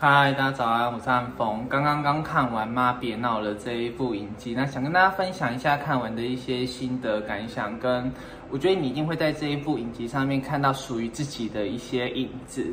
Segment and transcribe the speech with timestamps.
[0.00, 1.66] 嗨，大家早安，我是安峰。
[1.68, 8.08] 刚刚刚看完《妈别闹了》这一部影集，那想跟大家分享一下看完的一些心得感想，跟
[8.48, 12.72] 我觉得你一定会在这一部影集上面看到属于自己的一些影子。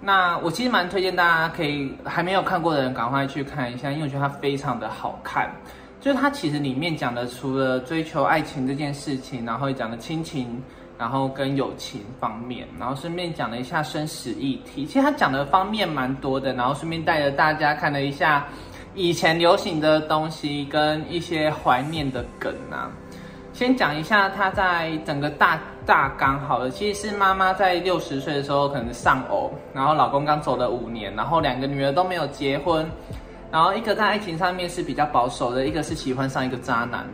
[0.00, 5.50] 那我其实蛮推荐大家可以还没有看过的人赶快去看一下，因为我觉得它非常的好看。
[6.02, 10.62] 就是它其实里面讲的除了追求爱情这件事情，然后讲的亲情。
[10.98, 14.86] 然后跟友情方面，然后顺便讲了一下生死议题。
[14.86, 18.46] 其实他讲的方面蛮多的，然后顺便带着大家看了一下
[18.94, 22.88] 以前流行的东西跟一些怀念的梗啊。
[23.52, 32.88] 先讲一下他在整个大大纲好了，其实是妈妈在六十岁的时候可能丧偶，然后老公刚走了五年，然后两个女儿都没有结婚，
[33.52, 37.06] 然后一个在爱情上面是比较保守的，一个是喜欢上一个渣男。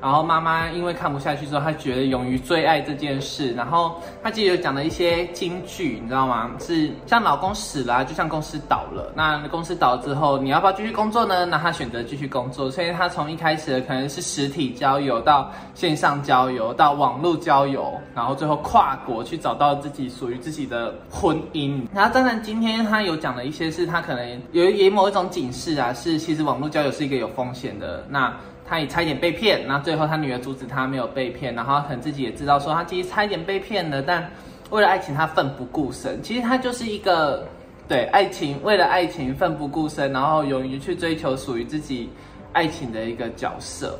[0.00, 6.50] 然后妈妈因为看不下去之后，她觉得勇于追爱这件事，然后她其实有讲了一些金句，你知道吗？
[6.58, 9.12] 是像老公死了，就像公司倒了。
[9.14, 11.44] 那公司倒了之后，你要不要继续工作呢？
[11.46, 21.82] 那她选择继续工作，所以她从一开始的可能是实体交友，到线上交友，到网络交友，然后最后跨国去找到自己属于自己的婚姻。
[21.94, 28.04] 然后当然今天她有讲了一些，是她可能有也某一种警示啊，是其实网络交友是一个有风险的。
[28.08, 28.32] 那
[28.68, 34.30] 他也差一点被骗，那最后他女儿阻止他没有被骗，然后他可能自己也知道说他其实差一点被骗了，但
[34.70, 36.22] 为了爱情他奋不顾身。
[36.22, 37.48] 其实他就是一个
[37.88, 42.10] 对爱情为了爱情奋不顾身，然后勇于去追求属于自己
[42.52, 43.98] 爱情的一个角色。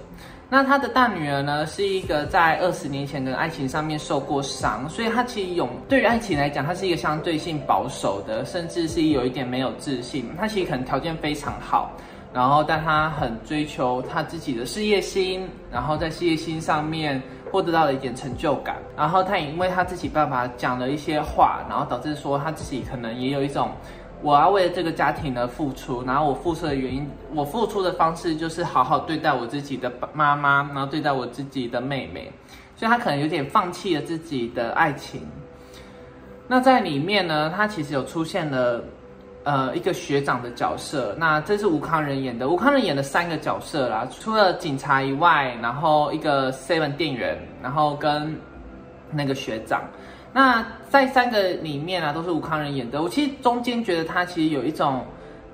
[0.50, 10.24] 那他的大女儿呢，是一个在二十年前的爱情上面受过伤，所以他其实勇对于爱情来讲，他是一个相对性保守的，甚至是有一点没有自信。
[10.38, 11.92] 他其实可能条件非常好。
[12.38, 18.76] 然后，但他很追求他自己的事业心，然后在事业心上面获得到了一点成就感。
[18.96, 23.72] 然后他也因为他自己爸爸讲了一些话，然后导致说他自己可能也有一种
[24.22, 26.04] 我要为了这个家庭而付出。
[26.04, 32.30] 然后我付出的原因，我付出的方式就是好好对待我自己的妈妈，然后对待我自己的妹妹。
[32.76, 35.22] 所以他可能有点放弃了自己的爱情。
[36.46, 38.80] 那在里面呢，他其实有出现了。
[39.48, 42.50] 呃，一个学长的角色，那这是吴康仁演的。
[42.50, 48.38] 吴康仁演的三个角色啦，除了警察以外，然后一个 seven 店员，然后跟
[49.10, 49.80] 那个学长。
[50.34, 53.00] 那在三个里面啊，都是吴康仁演的。
[53.00, 55.02] 我其实中间觉得他其实有一种。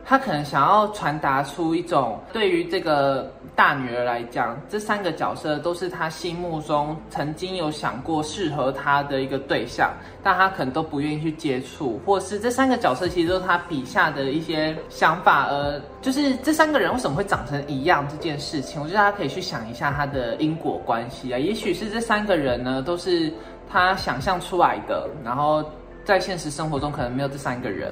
[0.06, 9.90] 他可能想要传达出一种，对于这个大女儿来讲，这三个角色都是他心目中曾经有想过适合他的一个对象，
[10.22, 23.32] 但他可能都不愿意去接触，或是这三个角色其实都是他笔下的一些想法，呃就是这三个人为什么会长成一样这件事情，我觉得大家可以去想一下他的因果关系啊，也许是这三个人呢都是
[23.70, 25.64] 他想象出来的，然后
[26.04, 27.90] 在现实生活中可能没有这三个人。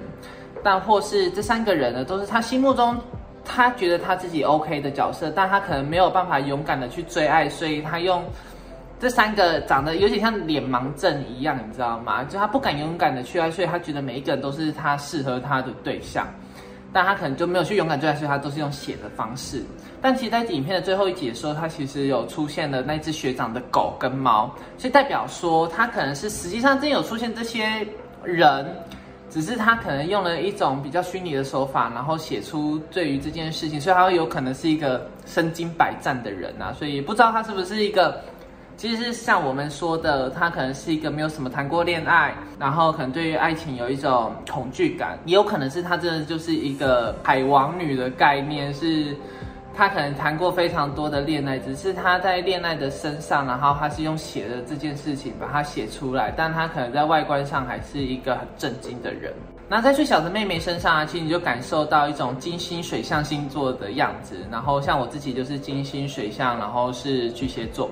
[0.63, 2.97] 但或是这三个人呢，都是他心目中
[3.45, 8.23] 他觉得他自己 OK 的角色，但他可能没有办法勇敢的去追爱，所以他用
[9.01, 12.23] 这三个长得有点像脸盲症一样，你知道吗？
[12.25, 16.25] 就他不敢勇敢的去爱，所以他觉得每一个人都是他适合他的对象，
[16.93, 19.65] 但他可能就没有去勇敢追爱，所以他都是用写的方式。
[20.01, 27.85] 但其实，在影片的最后一集的时候，他其实有出现了那只学长的狗跟猫，所以代表说他可能是实际上真有出现这些
[28.23, 28.65] 人。
[29.33, 38.21] 只是他可能用了一种比较虚拟的手法，然后写出对于这件事情，所以他有可能是一个身经百战的人啊，所以不知道他是不是一个，
[38.77, 49.17] 其实是像我们说的，他可能是一个没有什么谈过恋爱，然后可能对于爱情有一种恐惧感，也有可能是他真的就是一个海王女的概念是。
[49.75, 59.33] 他可能谈过非常多的恋爱，只是他在恋爱的身上，然后他是用写的这件事情把它写出来，但他可能在外观上还是一个很震惊的人。
[59.69, 64.37] 那在最小的妹妹身上啊，其实你就感受到一种金星水象星座的样子。
[64.51, 67.91] 然后像我自己就是金星水象，然后是巨蟹座。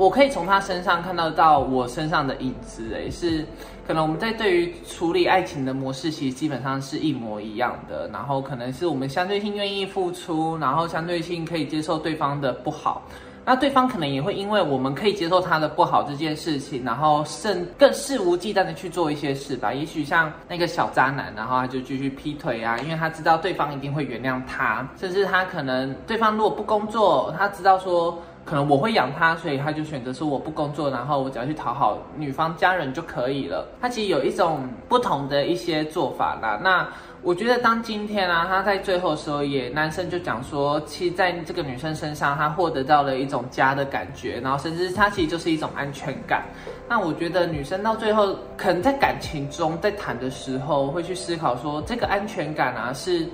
[0.00, 3.44] 我可以从他身上看到到我身上的影子，诶，是
[3.86, 8.08] 可能我们在对于处理爱情的模式，其实基本上是一模一样的。
[8.08, 13.02] 然后可能是我们相对性愿意付出，然后相对性可以接受对方的不好。
[13.44, 19.74] 那对方可能也会因为我们可以接受他的不好这件事情，然后甚更肆无忌惮的去做一些事吧。
[19.74, 28.18] 也许像那个小渣男，然后他就继续劈腿啊，因为他知道对方一定会原谅他，甚至他可能对方如果不工作，他知道说。
[28.44, 33.66] 可能我会养他，所以他就选择说我不工作，然后我只要去讨好女方家人就可以了。
[33.80, 36.58] 他其实有一种不同的一些做法啦。
[36.62, 36.88] 那
[37.22, 46.44] 我觉得当今天啊，他在最后的时候也，男生就讲说，其实在这个女生身上，他获得到了一种家的感觉，然后甚至他其实就是一种安全感。
[46.88, 53.28] 那我觉得女生到最后，可能在感情中在谈的时候，会去思考说，这个安全感啊是。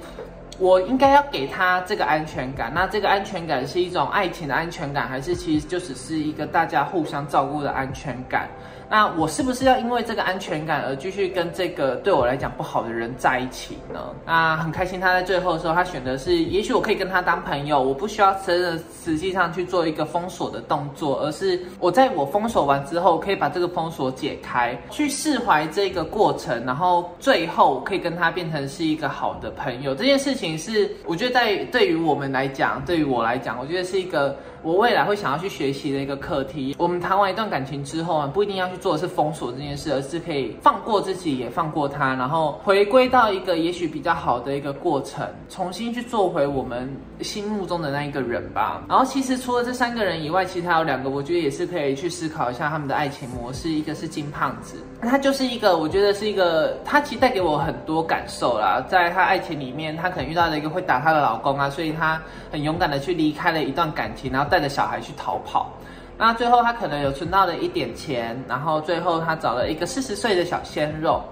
[0.59, 8.49] 我应该要给他这个安全感，那这个安全感是一种爱情的安全感，还是其实就只是一个大家互相照顾的安全感？
[8.89, 14.01] 那我是不是要因为这个安全感而继续跟这个对我来讲不好的人在一起呢？
[14.25, 29.95] 那很开心，他在最后的时候，他选择是，也许我可以跟他当朋友，我不需要真的实际上去做一个封锁的动作，而是我在我封锁完之后，可以把这个封锁解开，去释怀这个过程，然后最后可以跟他变成是一个好的朋友。
[29.95, 34.37] 这件事情是，我觉得在对于我们来讲，对于我来讲，我觉得是一个。
[34.67, 36.75] 我未来会想要去学习的一个课题。
[36.77, 48.83] 我们谈完一段感情之后啊，不一定要去做的是封锁这件事，而是可以放过自己，也放过他，然后回归到一个也许比较好的一个过程，重新去做回我们心目中的那一个人吧。
[48.89, 53.69] 然后其实除了这三个人以外，其实还有两个，我觉得也是可以去思考一下他们的爱情模式。
[53.69, 58.85] 一个是金胖子，他就是一个我觉得是一个，他其实带给我很多感受啦。
[58.89, 62.21] 在他爱情里面，他可能遇到了一个会打他的老公啊，所以他
[62.51, 64.56] 很勇敢的去离开了一段感情，然后带。
[64.57, 65.71] 带着小孩去逃跑，
[66.17, 71.23] 那最后他可能有存到了一点钱，然后最后他找了一个四十岁的小鲜肉，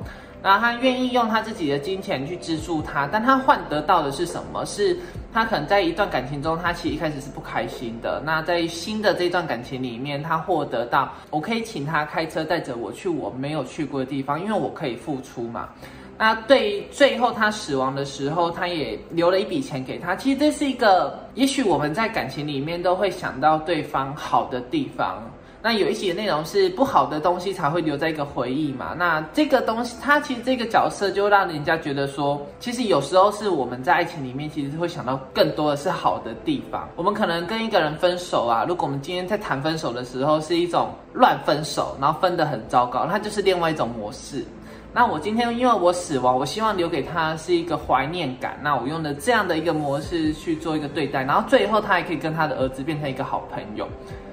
[0.42, 4.62] 那他愿意用他自己的金钱去资助他，但他换得到的是什么？
[4.66, 4.94] 是
[5.32, 8.22] 他可能在一段感情中，他其实一开始是不开心的。
[8.26, 15.70] 那在新的这段感情里面，他获得到我可以请他开车带着我去我没有去过的地方，因为我可以付出嘛。
[16.18, 20.14] 那对最后他死亡的时候，他也留了一笔钱给他。
[20.14, 25.22] 其实这是一个，也许我们在感情里面都会想到对方好的地方。
[25.60, 28.94] 那有一些内容是不好的东西才会留在一个回忆嘛。
[28.98, 36.86] 那这个东西，他其实这个角色就让人家觉得说，其实有时候是我们在爱情里面，其实会想到更多的是好的地方。
[36.96, 44.44] 我们可能跟一个人分手啊，如果我们今天在谈分手的时候是一种乱分手，然后分得很糟糕，那就是另外一种模式。
[44.94, 48.56] 那我今天因为我死亡，我希望留给他是一个怀念感。
[48.62, 53.88] 那我用的这样的一个模式去做一个对待，然后最后他也可以跟他的儿子变成一个好朋友。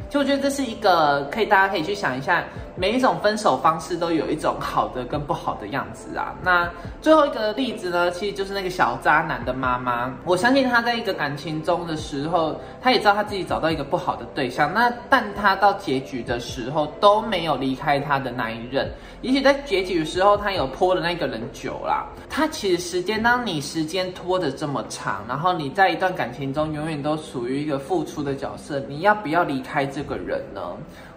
[0.08, 2.44] 就我觉得这是一个可以，大家可以去想一下，
[2.82, 6.34] 每一种分手方式都有一种好的跟不好的样子啊。
[6.42, 6.68] 那
[7.00, 10.12] 最后一个例子呢，其实就是那个小渣男的妈妈。
[10.26, 14.74] 我相信他在一个感情中的时候，他也知道他自己找到一个不好的对象。
[14.74, 18.90] 那但他到结局的时候都没有离开他的那一任。
[19.22, 22.08] 也许在结局的时候，他有泼了那个人酒啦。
[22.32, 30.62] 他其实时间，当你时间拖得这么长，然后你在一段感情中永远都属于一个付出的角色，你要不要离开这个人呢？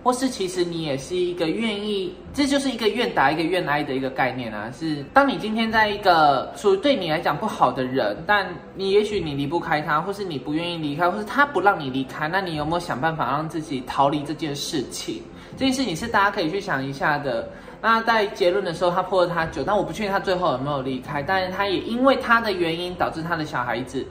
[0.05, 4.71] 或是其实你也是一个愿意，这就是一个愿打一个愿挨的一个概念啊。
[4.79, 15.23] 是当你今天在一个属于对你来讲不好的人，但你也许你离不开他，或是你不愿意离开，或是他不让你离开，那你有没有想办法让自己逃离这件事情？
[15.57, 17.49] 这件事情是大家可以去想一下的。
[17.81, 21.23] 那在结论的时候，他泼了他酒，但我不确定他最后有没有离开。
[21.23, 24.05] 但是他也因为他的原因，导致他的小孩子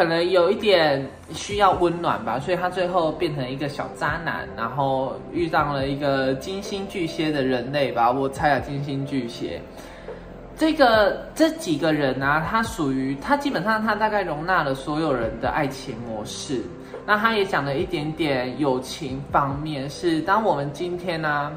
[0.00, 8.10] 可能有一点需要温暖吧，所以他最后变成一个小渣男，然后遇上了一个金星巨蟹的人类吧。
[8.10, 9.60] 我猜啊，金星巨蟹
[10.56, 16.62] 这个这几个人啊，他属于他基本上他大概容纳了所有人的爱情模式。
[17.04, 21.52] 那他也讲了一点点友情方面，是当我们今天呢。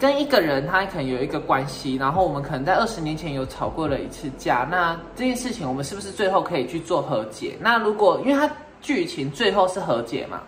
[0.00, 7.54] 跟一个人，他可能有一个关系，然后我们可能在二十年前有吵过了一次架，那这件事情我们是不是最后可以去做和解？
[7.60, 10.40] 那如果因为他剧情最后是和解嘛，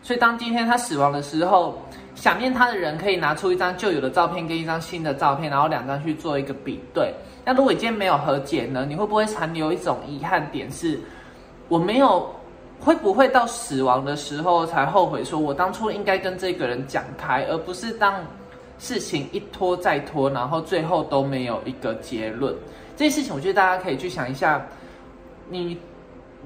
[0.00, 1.76] 所以当今天他死亡的时候，
[2.14, 7.12] 想念他的人可以拿出一张旧有的照片跟一张新的照片，然后两张去做一个比对。
[7.44, 8.86] 那如果今天没有和解呢？
[8.88, 10.70] 你会不会残留一种遗憾点？
[10.70, 11.00] 是
[11.66, 12.32] 我没有，
[12.78, 18.14] 会不会到死亡的时候才后悔，说我当初应该跟这个人讲开，而不是当。
[18.80, 22.52] 事情一拖再拖，然后最后都没有一个结论。
[22.96, 24.66] 这些事情，我觉得大家可以去想一下。
[25.48, 25.76] 你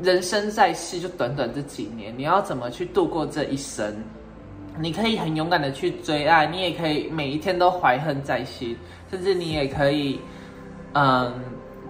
[0.03, 3.95] 人生在世就短短这几年，你要怎么去度过这一生？
[4.79, 8.77] 你可以很勇敢的去追爱，你也可以每一天都怀恨在心，
[9.11, 10.21] 甚至你也可以，
[10.93, 11.33] 嗯。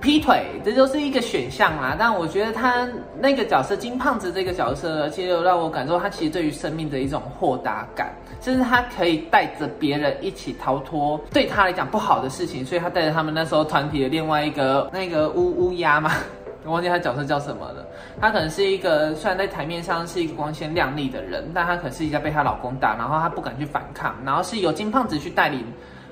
[0.04, 1.96] 劈腿，这就是一个选项啦。
[1.99, 2.87] 但我觉得他
[3.18, 12.62] 那个角色金胖子这个角色，其实让我感受他其实对于生命的一种豁达感，甚至他可以带着别人一起逃脱对他来讲不好的事情。
[12.62, 16.12] 所以他带着他们那时候团体的另外一个那个乌乌鸦嘛，
[16.66, 17.87] 我忘记他角色叫什么了。
[18.20, 25.64] 他可能是一个虽然在台面上是一个光鲜亮丽的人，但他可能是一下被她老公打，然后她不敢去反抗，然后是由金胖子去带领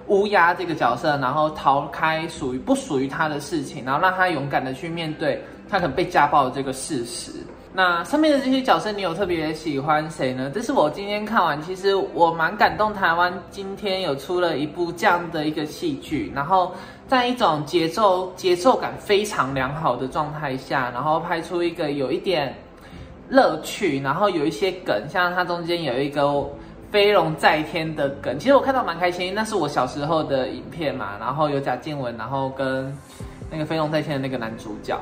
[0.08, 7.32] 乌鸦这个角色，然后逃开属于不属于他的事情，然后让他勇敢的去面对他可能被家暴的这个事实。
[7.74, 10.50] 那上面的这些角色，你有特别喜欢谁呢？
[10.52, 12.92] 这是我今天看完，其实我蛮感动。
[12.92, 16.74] 台湾今天有出了一部这样的一个戏剧，然后
[17.08, 22.54] 在一种节奏节奏感非常良好的状态下，然后拍出一个有一点
[23.30, 26.46] 乐趣，然后有一些梗，像它中间有一个
[26.92, 29.34] 飞龙在天的梗，其实我看到蛮开心。
[29.34, 32.94] 那是我小时候的影片嘛，然后有贾静雯，然后跟
[33.50, 35.00] 那个飞龙在天的那个男主角。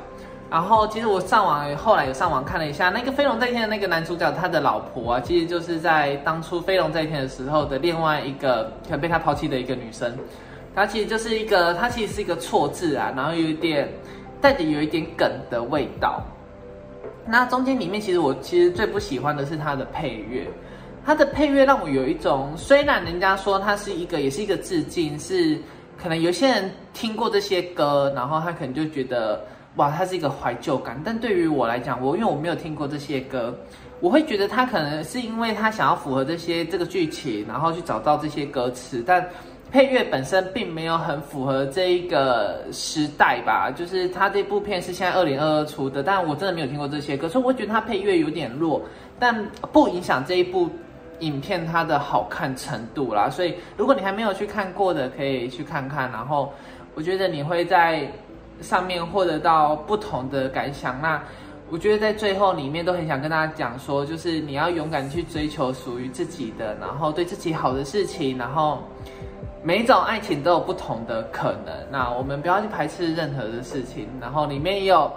[0.48, 10.16] 然后其实我上网后来有上网看了一下，那个飞龙在天的那个男主角，他的老婆啊，其实就是在当初飞龙在天的时候的另外一个可能被他抛弃的一个女生。
[10.72, 13.88] 她其实就是一个，她其实是一个错字啊，然后有一点
[14.40, 16.22] 带着有一点梗的味道。
[17.26, 20.46] 那中间里面其实我其实最不喜欢的是它的配乐，
[21.04, 25.58] 它的配乐让我有一种，虽然人家说它是一个也是一个致敬，是
[26.00, 29.44] 可能有些人听过这些歌，然后他可能就觉得。
[29.76, 33.56] 哇，它是一个怀旧感，但对于我来讲，我因为我没有听过这些歌，
[34.00, 39.24] 我会觉得他可能是因为他想要符合这些这个剧情，然后去找到这些歌词，但
[39.70, 43.70] 配乐本身并没有很符合这一个时代吧。
[43.70, 48.82] 就是他这部片是现在二零二二出的，但我真的没有听过这些歌，所以我觉得他配乐有点弱，
[49.20, 50.68] 但不影响这一部
[51.20, 53.30] 影片它的好看程度啦。
[53.30, 56.52] 所以如果你还没有去看过的，可以去看看，然后
[56.94, 58.06] 我觉得你会在。
[58.62, 61.18] 上面获得到不同的感想，那
[61.70, 68.82] 我觉得在最后里面都很想跟大家讲说，就是你要勇敢去追求属于自己的，然后对自己好的事情，然后
[69.62, 71.74] 每一种爱情都有不同的可能。
[71.90, 74.06] 那我们不要去排斥任何的事情。
[74.20, 75.10] 然后里面也有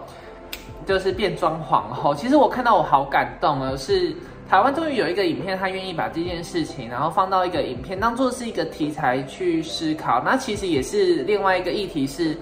[0.85, 4.15] 就是变装皇后，其实我看到我好感动了，是
[4.53, 10.21] 台湾终于有一个影片，他愿意把这件事情，然后放到一个影片当做是一个题材去思考。
[10.23, 12.37] 那其实也是另外一个议题是。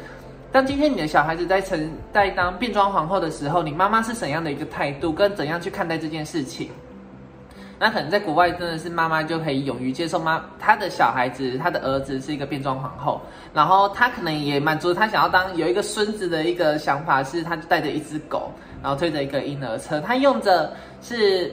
[0.52, 6.70] 当今天你的小孩子在成在当变装皇后的时候，你妈妈是怎样的一个态度，跟怎样去看待这件事情？
[7.80, 13.22] 那可能在国外真的是妈妈就可以勇于接受妈他的小孩子，他的儿子是一个变装皇后，
[13.54, 18.52] 然后他可能也满足他想要当有一个孙子的一个想法，是他就带着一只狗，
[18.84, 21.50] 然后推着一个婴儿车，他用着是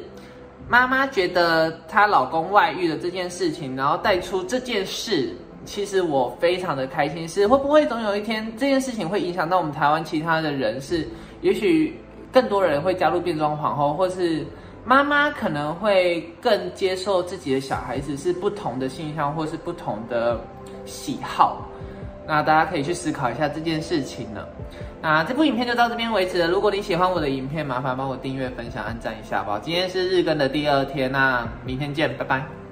[0.69, 5.35] 妈妈觉得她老公外遇的这件事情，然后带出这件事。
[5.65, 10.81] 其实我非常的开心，是会不会总有一天这件事情会影响到我们台湾其他的人？
[10.81, 11.07] 是
[11.43, 12.01] 也许
[12.33, 14.47] 更多人会加入变装皇后，或是
[14.83, 20.41] 妈妈可能会更接受自己的小孩子是不同的性向或是不同的
[20.87, 21.68] 喜好。
[22.29, 24.47] 那大家可以去思考一下这件事情了。
[25.01, 26.47] 那这部影片就到这边为止了。
[26.47, 29.59] 如果你喜欢我的影片，麻烦帮我订阅、分享、按赞一下吧。
[29.63, 32.68] 今天是日更的第二天，那明天见，拜拜。